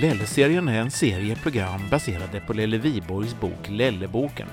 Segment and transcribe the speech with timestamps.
[0.00, 4.48] Lelle-serien är en serie program baserade på Lelle Viborgs bok Lelleboken,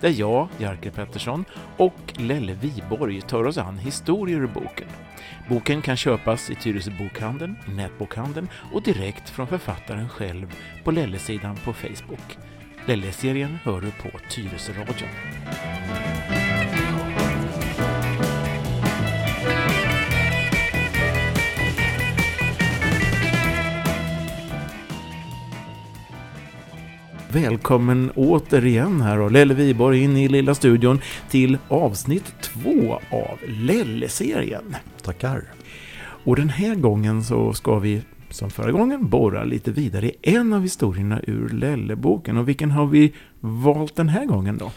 [0.00, 1.44] där jag, Jerker Pettersson,
[1.76, 4.88] och Lelle Viborg tar oss an historier ur boken.
[5.48, 11.56] Boken kan köpas i Tyresö bokhandeln, i nätbokhandeln och direkt från författaren själv på Lelle-sidan
[11.56, 12.38] på Facebook.
[12.86, 16.09] Lelle-serien hör du på Tyresö-radion.
[27.32, 34.76] Välkommen återigen här och Lelle Viborg in i lilla studion till avsnitt två av Lelle-serien.
[35.02, 35.44] Tackar.
[36.24, 40.52] Och den här gången så ska vi som förra gången borra lite vidare i en
[40.52, 42.36] av historierna ur Lelleboken.
[42.36, 44.72] Och vilken har vi valt den här gången då?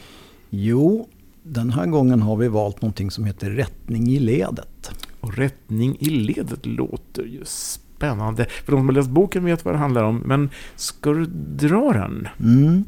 [0.50, 1.08] Jo,
[1.44, 4.92] den här gången har vi valt någonting som heter rättning i ledet.
[5.20, 7.83] Och rättning i ledet låter ju spännande.
[7.96, 8.46] Spännande.
[8.46, 10.18] För de som har läst boken vet vad det handlar om.
[10.26, 11.26] Men ska du
[11.68, 12.28] dra den?
[12.40, 12.84] Mm.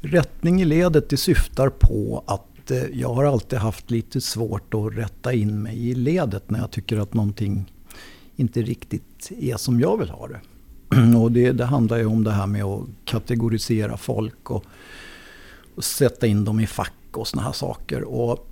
[0.00, 4.96] Rättning i ledet det syftar på att eh, jag har alltid haft lite svårt att
[4.96, 7.72] rätta in mig i ledet när jag tycker att någonting
[8.36, 10.40] inte riktigt är som jag vill ha det.
[11.18, 14.64] Och det, det handlar ju om det här med att kategorisera folk och,
[15.74, 18.02] och sätta in dem i fack och såna här saker.
[18.02, 18.51] Och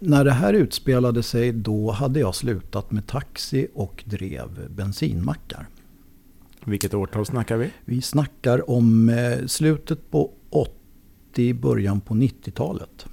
[0.00, 5.66] när det här utspelade sig då hade jag slutat med taxi och drev bensinmackar.
[6.64, 7.70] Vilket årtal snackar vi?
[7.84, 13.06] Vi snackar om eh, slutet på 80, början på 90-talet.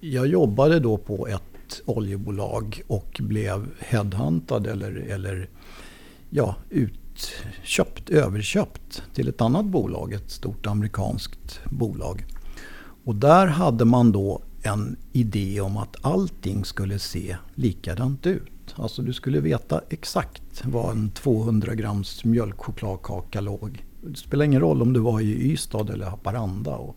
[0.00, 5.48] Jag jobbade då på ett oljebolag och blev headhuntad eller, eller
[6.30, 12.24] ja, utköpt, överköpt till ett annat bolag, ett stort amerikanskt bolag.
[13.04, 18.74] Och där hade man då en idé om att allting skulle se likadant ut.
[18.74, 23.84] Alltså du skulle veta exakt vad en 200 grams mjölkchokladkaka låg.
[24.00, 26.76] Det spelar ingen roll om du var i Ystad eller Haparanda.
[26.76, 26.96] Och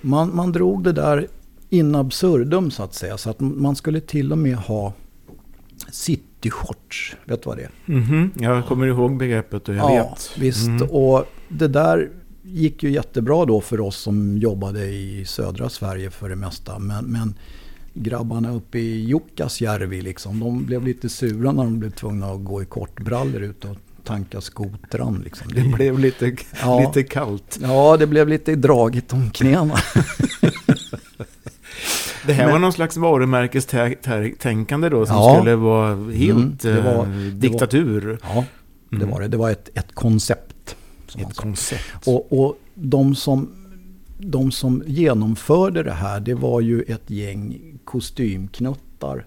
[0.00, 1.26] man, man drog det där
[1.68, 3.18] in absurdum så att säga.
[3.18, 4.92] Så att man skulle till och med ha
[5.90, 7.16] cityshorts.
[7.24, 7.70] Vet du vad det är?
[7.86, 8.30] Mm -hmm.
[8.42, 10.38] Jag kommer ihåg begreppet och jag ja, vet.
[10.38, 10.90] Visst, mm.
[10.90, 12.10] och det där
[12.52, 16.78] gick ju jättebra då för oss som jobbade i södra Sverige för det mesta.
[16.78, 17.34] Men, men
[17.94, 22.62] grabbarna uppe i Jukkasjärvi liksom, de blev lite sura när de blev tvungna att gå
[22.62, 25.22] i kortbrallor ut och tanka skotran.
[25.24, 25.48] Liksom.
[25.54, 27.58] Det blev lite, ja, lite kallt.
[27.62, 29.74] Ja, det blev lite dragigt om knäna.
[32.26, 37.30] Det här Men, var någon slags varumärkestänkande då som ja, skulle vara helt mm, var,
[37.30, 38.06] diktatur.
[38.06, 38.44] Var, ja,
[38.90, 39.10] det mm.
[39.10, 39.28] var det.
[39.28, 40.54] Det var ett, ett koncept.
[41.16, 42.06] Ett koncept.
[42.08, 43.48] Och, och de, som,
[44.18, 49.26] de som genomförde det här, det var ju ett gäng kostymknuttar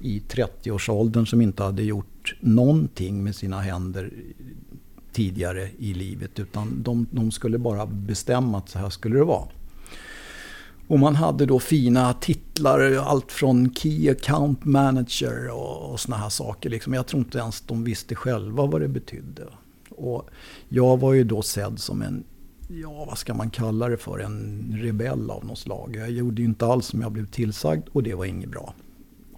[0.00, 4.10] i 30-årsåldern som inte hade gjort någonting med sina händer
[5.12, 6.38] tidigare i livet.
[6.38, 9.48] Utan de, de skulle bara bestämma att så här skulle det vara.
[10.88, 16.28] Och man hade då fina titlar, allt från Key Account Manager och, och såna här
[16.28, 16.70] saker.
[16.70, 16.94] Liksom.
[16.94, 19.42] Jag tror inte ens de visste själva vad det betydde.
[19.98, 20.30] Och
[20.68, 22.24] jag var ju då sedd som en,
[22.68, 25.96] ja vad ska man kalla det för, en rebell av något slag.
[25.98, 28.74] Jag gjorde ju inte alls som jag blev tillsagd och det var inget bra.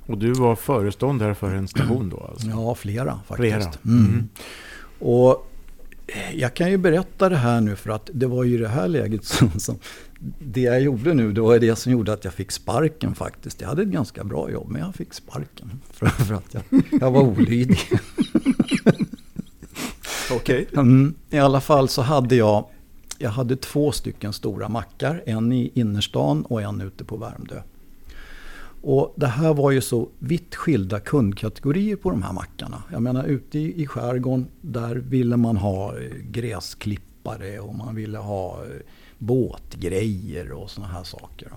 [0.06, 2.28] Och du var föreståndare för en station då?
[2.31, 2.48] Alltså.
[2.48, 3.56] Ja, flera faktiskt.
[3.56, 3.72] Flera.
[3.84, 4.06] Mm.
[4.06, 4.28] Mm.
[4.98, 5.47] Och
[6.34, 9.25] jag kan ju berätta det här nu för att det var ju det här läget
[9.25, 9.78] som, som
[10.38, 13.60] det jag gjorde nu, det var det som gjorde att jag fick sparken faktiskt.
[13.60, 15.81] Jag hade ett ganska bra jobb, men jag fick sparken.
[15.91, 16.62] För, för att jag,
[17.00, 17.78] jag var olydig.
[20.36, 20.66] Okej.
[20.70, 20.80] Okay.
[20.80, 22.64] Mm, I alla fall så hade jag,
[23.18, 25.22] jag hade två stycken stora mackar.
[25.26, 27.62] En i innerstan och en ute på Värmdö.
[28.82, 32.82] Och det här var ju så vitt skilda kundkategorier på de här mackarna.
[32.92, 38.18] Jag menar ute i, i skärgården där ville man ha eh, gräsklippare och man ville
[38.18, 38.70] ha eh,
[39.18, 41.48] båtgrejer och sådana här saker.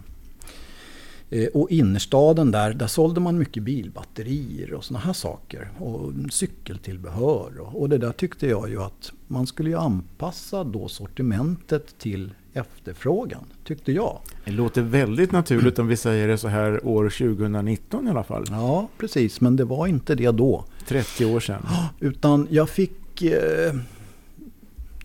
[1.29, 5.71] Eh, och innerstaden där, där sålde man mycket bilbatterier och sådana här saker.
[5.79, 7.59] Och cykeltillbehör.
[7.59, 12.33] Och, och det där tyckte jag ju att man skulle ju anpassa då sortimentet till
[12.53, 14.19] efterfrågan, tyckte jag.
[14.45, 18.45] Det låter väldigt naturligt om vi säger det så här år 2019 i alla fall.
[18.49, 19.41] Ja, precis.
[19.41, 20.65] Men det var inte det då.
[20.87, 21.65] 30 år sedan.
[21.99, 23.73] Utan jag fick, eh,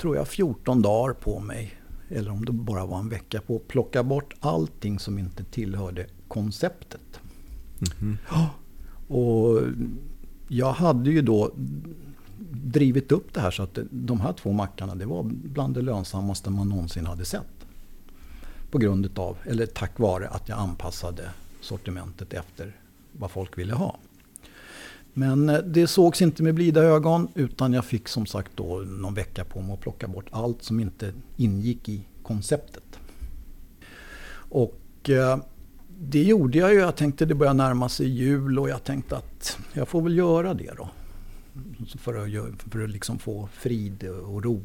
[0.00, 1.77] tror jag, 14 dagar på mig
[2.08, 6.06] eller om det bara var en vecka på att plocka bort allting som inte tillhörde
[6.28, 7.20] konceptet.
[8.00, 8.46] Mm -hmm.
[9.08, 9.62] Och
[10.48, 11.50] jag hade ju då
[12.50, 16.50] drivit upp det här så att de här två mackarna det var bland det lönsammaste
[16.50, 17.66] man någonsin hade sett.
[18.70, 22.76] På grund utav, eller tack vare att jag anpassade sortimentet efter
[23.12, 23.98] vad folk ville ha.
[25.12, 29.14] Men eh, det sågs inte med blida ögon utan jag fick som sagt då någon
[29.14, 32.98] vecka på mig att plocka bort allt som inte ingick i konceptet.
[34.50, 35.38] Och eh,
[36.00, 36.80] det gjorde jag ju.
[36.80, 40.54] Jag tänkte det börjar närma sig jul och jag tänkte att jag får väl göra
[40.54, 40.88] det då.
[41.98, 44.62] För att, för att liksom få frid och ro.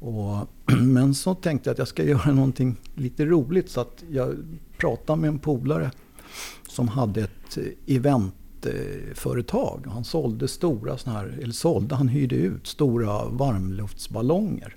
[0.00, 0.48] Och,
[0.82, 4.36] men så tänkte jag att jag ska göra någonting lite roligt så att jag
[4.78, 5.90] pratade med en polare
[6.68, 8.34] som hade ett event
[8.66, 9.86] eventföretag.
[9.86, 14.76] Han sålde stora såna här, eller sålde, han hyrde ut stora varmluftsballonger.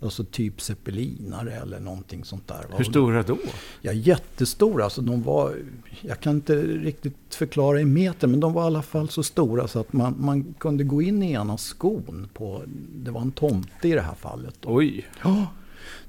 [0.00, 2.66] Alltså typ zeppelinare eller någonting sånt där.
[2.76, 3.38] Hur stora då?
[3.80, 4.84] Ja, jättestora.
[4.84, 5.56] Alltså de var,
[6.00, 9.68] jag kan inte riktigt förklara i meter, men de var i alla fall så stora
[9.68, 12.62] så att man, man kunde gå in i ena skon på,
[12.94, 14.54] det var en tomte i det här fallet.
[14.64, 15.06] Oj!
[15.22, 15.46] Ja,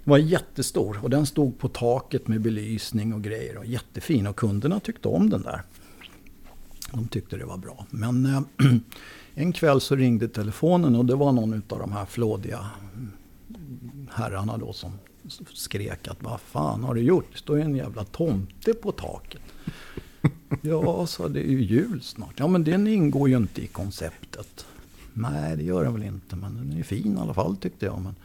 [0.04, 3.58] den var jättestor och den stod på taket med belysning och grejer.
[3.58, 5.62] Och jättefin och kunderna tyckte om den där.
[6.92, 7.86] De tyckte det var bra.
[7.90, 8.42] Men eh,
[9.34, 12.66] en kväll så ringde telefonen och det var någon av de här flådiga
[14.12, 14.92] herrarna då som
[15.54, 17.26] skrek att vad fan har du gjort?
[17.32, 19.42] Det står ju en jävla tomte på taket.
[20.62, 22.34] ja, sa det är ju jul snart.
[22.38, 24.66] Ja, men den ingår ju inte i konceptet.
[25.14, 28.02] Nej, det gör den väl inte, men den är fin i alla fall tyckte jag.
[28.02, 28.16] Men...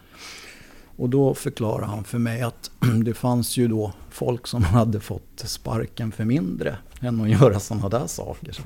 [0.96, 2.70] Och då förklarade han för mig att
[3.04, 7.88] det fanns ju då folk som hade fått sparken för mindre än att göra sådana
[7.88, 8.56] där saker.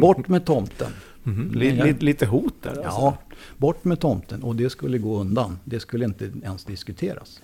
[0.00, 0.92] Bort med tomten.
[1.24, 2.02] Mm -hmm.
[2.02, 2.82] Lite hot där alltså.
[2.84, 3.18] Ja,
[3.56, 5.58] bort med tomten och det skulle gå undan.
[5.64, 7.40] Det skulle inte ens diskuteras.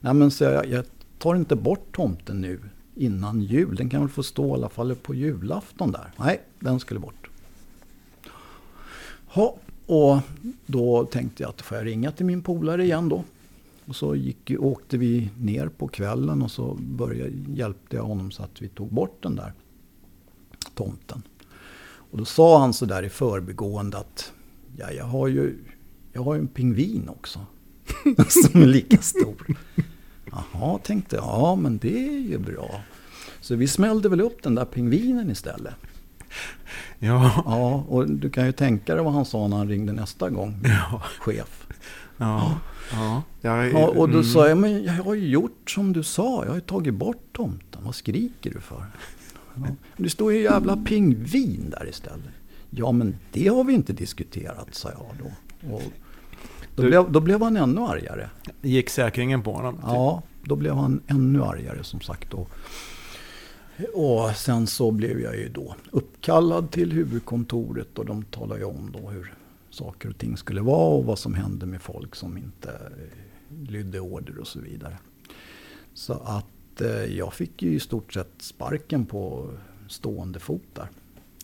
[0.00, 0.84] Nej men så jag, jag
[1.18, 2.60] tar inte bort tomten nu
[2.94, 3.74] innan jul.
[3.76, 6.12] Den kan väl få stå i alla fall på julafton där.
[6.16, 7.30] Nej, den skulle bort.
[9.26, 10.18] Ha, och
[10.66, 13.24] då tänkte jag att får jag ringa till min polare igen då.
[13.86, 18.42] Och så gick, åkte vi ner på kvällen och så började, hjälpte jag honom så
[18.42, 19.52] att vi tog bort den där
[20.74, 21.22] tomten.
[22.10, 24.32] Och då sa han så där i förbigående att
[24.76, 25.58] ja, jag har ju
[26.16, 27.46] jag har en pingvin också.
[28.28, 29.46] som är lika stor.
[30.30, 31.24] Jaha, tänkte jag.
[31.24, 32.80] Ja, men det är ju bra.
[33.40, 35.74] Så vi smällde väl upp den där pingvinen istället.
[36.98, 37.42] Ja.
[37.44, 40.60] Ja, och du kan ju tänka dig vad han sa när han ringde nästa gång.
[40.64, 41.02] Ja.
[41.20, 41.65] Chef.
[42.16, 42.58] Ja.
[42.92, 43.22] Ja.
[43.40, 44.24] Jag, ja, och då mm.
[44.24, 46.42] sa jag, men jag har ju gjort som du sa.
[46.42, 47.84] Jag har ju tagit bort tomten.
[47.84, 48.86] Vad skriker du för?
[49.54, 49.62] Ja.
[49.96, 52.34] Det står ju jävla pingvin där istället.
[52.70, 55.30] Ja, men det har vi inte diskuterat, sa jag då.
[55.74, 55.82] Och
[56.74, 58.30] då, du, blev, då blev han ännu argare.
[58.62, 59.74] Gick säkringen på honom?
[59.74, 59.84] Typ.
[59.84, 62.34] Ja, då blev han ännu argare som sagt.
[62.34, 62.50] Och,
[63.94, 68.90] och sen så blev jag ju då uppkallad till huvudkontoret och de talade ju om
[68.92, 69.34] då hur
[69.76, 72.92] saker och ting skulle vara och vad som hände med folk som inte
[73.48, 74.98] lydde order och så vidare.
[75.94, 79.50] Så att eh, jag fick ju i stort sett sparken på
[79.88, 80.88] stående fot där.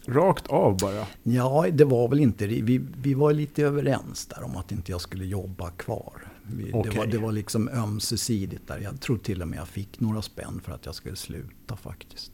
[0.06, 1.06] Rakt av bara?
[1.22, 5.00] Ja, det var väl inte vi, vi var lite överens där om att inte jag
[5.00, 6.28] skulle jobba kvar.
[6.42, 6.92] Vi, okay.
[6.92, 8.78] det, var, det var liksom ömsesidigt där.
[8.78, 12.32] Jag tror till och med jag fick några spänn för att jag skulle sluta faktiskt.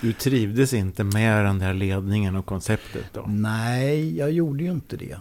[0.00, 3.24] Du trivdes inte med den där ledningen och konceptet då?
[3.28, 5.16] Nej, jag gjorde ju inte det.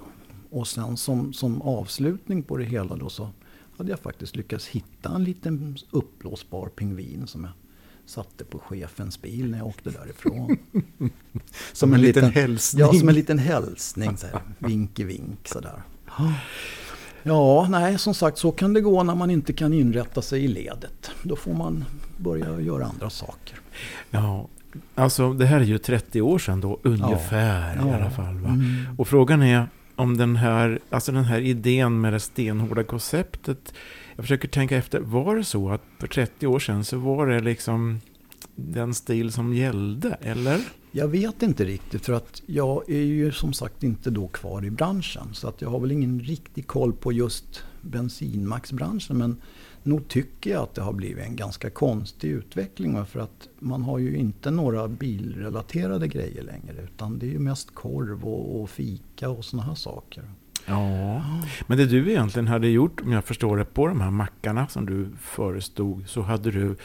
[0.50, 3.30] Och sen som, som avslutning på det hela då så
[3.78, 7.53] hade jag faktiskt lyckats hitta en liten uppblåsbar pingvin som jag
[8.06, 10.58] satte på chefens bil när jag åkte därifrån.
[10.98, 11.12] som,
[11.74, 12.79] som en, en, liten hälsning?
[12.79, 14.18] Ja, som en liten hälsning.
[14.18, 15.84] Så här, vink i vink sådär.
[17.24, 20.48] Ja, nej, som sagt så kan det gå när man inte kan inrätta sig i
[20.48, 21.12] ledet.
[21.24, 21.86] Då får man
[22.18, 23.60] börja göra andra saker.
[24.10, 24.48] Ja,
[24.96, 28.38] alltså det här är ju 30 år sedan då, ungefär ja, i alla fall.
[28.38, 28.50] Va?
[28.50, 28.96] Mm.
[28.98, 33.74] Och frågan är om den här, alltså den här idén med det stenhårda konceptet.
[34.15, 37.39] Jag försöker tänka efter, var det så att för 30 år sedan så var det
[37.39, 38.01] liksom
[38.55, 40.62] den stil som gällde, eller?
[40.91, 44.72] Jag vet inte riktigt för att jag är ju som sagt inte då kvar i
[44.72, 45.27] branschen.
[45.33, 49.17] Så att jag har väl ingen riktig koll på just bensinmaxbranschen.
[49.17, 49.41] Men
[49.83, 53.05] nog tycker jag att det har blivit en ganska konstig utveckling.
[53.05, 56.83] För att man har ju inte några bilrelaterade grejer längre.
[56.83, 60.24] Utan det är ju mest korv och, och fika och sådana här saker.
[60.65, 61.22] Ja,
[61.67, 64.86] men det du egentligen hade gjort, om jag förstår det, på de här mackarna som
[64.86, 66.75] du förestod, så hade du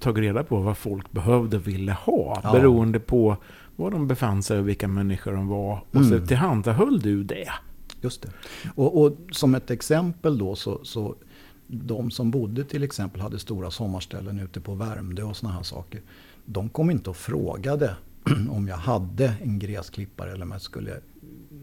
[0.00, 2.40] tagit reda på vad folk behövde och ville ha.
[2.44, 2.52] Ja.
[2.52, 3.36] Beroende på
[3.76, 5.84] var de befann sig och vilka människor de var.
[5.90, 6.08] Och mm.
[6.20, 7.48] så tillhandahöll du det.
[8.00, 8.28] Just det.
[8.74, 11.16] Och, och som ett exempel då så, så
[11.66, 16.02] de som bodde till exempel hade stora sommarställen ute på Värmdö och sådana här saker.
[16.44, 17.96] De kom inte och frågade
[18.50, 21.00] om jag hade en gräsklippare eller om jag skulle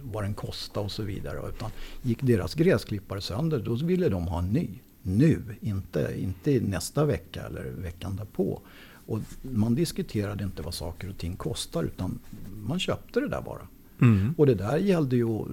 [0.01, 1.49] vad den kostade och så vidare.
[1.49, 4.69] Utan gick deras gräsklippare sönder då ville de ha en ny.
[5.07, 8.61] Nu, inte, inte nästa vecka eller veckan därpå.
[9.05, 12.19] Och man diskuterade inte vad saker och ting kostar utan
[12.67, 13.67] man köpte det där bara.
[14.01, 14.33] Mm.
[14.37, 15.45] Och det där gällde ju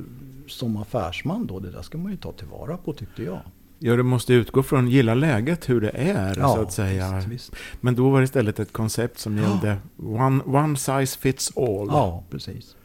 [0.47, 3.41] som affärsman då, det där ska man ju ta tillvara på tyckte jag.
[3.79, 7.17] Ja, du måste utgå från gilla läget, hur det är så att säga.
[7.17, 7.53] Visst, visst.
[7.81, 11.87] Men då var det istället ett koncept som gällde one, one size fits all.
[11.89, 12.77] Ja, precis.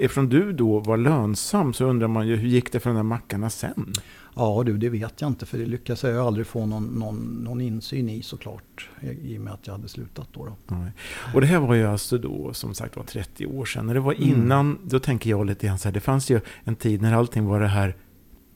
[0.00, 3.02] Eftersom du då var lönsam så undrar man ju hur gick det för de där
[3.02, 3.92] mackarna sen?
[4.34, 7.60] Ja du, det vet jag inte för det lyckades jag aldrig få någon, någon, någon
[7.60, 8.88] insyn i såklart.
[9.22, 10.46] I och med att jag hade slutat då.
[10.46, 10.76] då.
[10.76, 10.92] Nej.
[11.34, 13.88] Och det här var ju alltså då som sagt var 30 år sedan.
[13.88, 16.76] Och det var innan, då tänker jag lite grann så här, det fanns ju en
[16.76, 17.96] tid när allting var det här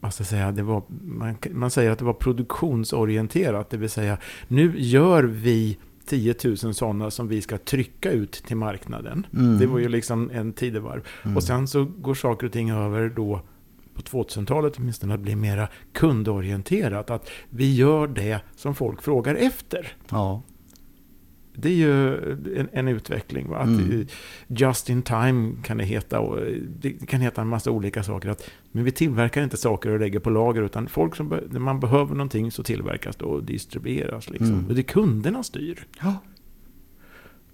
[0.00, 4.72] jag säga, det var, man, man säger att det var produktionsorienterat, det vill säga nu
[4.76, 9.26] gör vi 10 000 sådana som vi ska trycka ut till marknaden.
[9.34, 9.58] Mm.
[9.58, 11.02] Det var ju liksom en tidevarv.
[11.22, 11.36] Mm.
[11.36, 13.40] Och sen så går saker och ting över då
[13.94, 17.10] på 2000-talet åtminstone att bli mera kundorienterat.
[17.10, 19.92] Att vi gör det som folk frågar efter.
[20.08, 20.42] Ja,
[21.54, 22.14] Det är ju
[22.56, 23.48] en, en utveckling.
[23.48, 23.56] Va?
[23.56, 24.06] Att Mm.
[24.46, 26.20] Just in time kan det heta.
[26.20, 26.40] Och
[26.80, 28.28] det kan heta en massa olika saker.
[28.28, 30.62] Att, men vi tillverkar inte saker och lägger på lager.
[30.62, 34.30] Utan folk som när man behöver någonting så tillverkas det och distribueras.
[34.30, 34.52] Liksom.
[34.52, 34.66] Mm.
[34.68, 35.86] Och det är kunderna styr.
[36.00, 36.14] ja.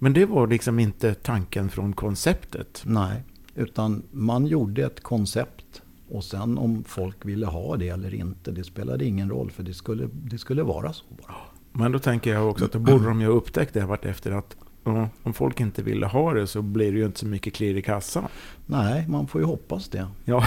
[0.02, 2.82] Men det var liksom inte tanken från konceptet.
[2.86, 3.22] nej.
[3.54, 8.64] Utan man gjorde ett koncept och sen om folk ville ha det eller inte, det
[8.64, 11.34] spelade ingen roll för det skulle, det skulle vara så bara.
[11.72, 14.30] Men då tänker jag också att då borde de ju ha upptäckt det vart efter
[14.32, 17.54] att ja, om folk inte ville ha det så blir det ju inte så mycket
[17.54, 18.24] klirr i kassan.
[18.66, 20.06] Nej, man får ju hoppas det.
[20.24, 20.44] Ja.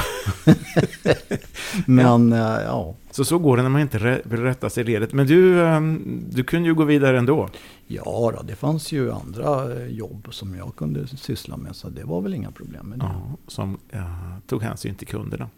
[1.86, 5.13] Men eh, ja, Så så går det när man inte vill rätta sig i ledet.
[5.13, 7.50] Men du, ehm, du kunde ju gå vidare ändå.
[7.88, 12.22] ja det fanns ju andra eh, jobb som jag kunde syssla med så det var
[12.22, 13.06] väl inga problem med det.
[13.06, 15.50] Ja, som eh, tog hänsyn till kunderna.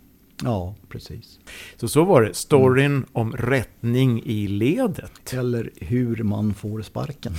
[0.43, 1.39] Ja, precis.
[1.77, 2.33] Så så var det.
[2.33, 5.33] Storyn om rättning i ledet.
[5.33, 7.33] Eller hur man får sparken.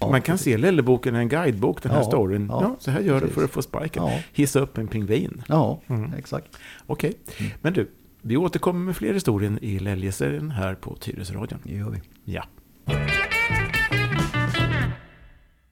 [0.00, 2.46] Ja, Man kan se Lelleboken, en guidebok, den här Ja, storyn.
[2.50, 3.34] Ja, ja, så här gör du precis.
[3.34, 4.02] för att få sparken.
[4.32, 5.42] Hissa upp en pingvin.
[5.48, 6.12] ja Mm.
[6.14, 6.58] exakt.
[6.86, 7.52] Okej, Mm.
[7.62, 7.90] men du,
[8.22, 11.58] vi återkommer med fler historier i Läljeserien här på Tyresöradion.
[11.64, 12.00] Det gör vi.
[12.24, 12.44] Ja.